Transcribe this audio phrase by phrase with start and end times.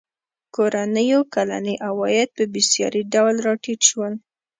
[0.55, 4.13] کورنیو کلني عواید په بېساري ډول راټیټ شول.